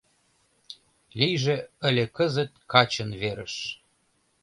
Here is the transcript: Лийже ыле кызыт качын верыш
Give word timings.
Лийже 1.17 1.55
ыле 1.87 2.05
кызыт 2.15 2.51
качын 2.71 3.09
верыш 3.21 3.55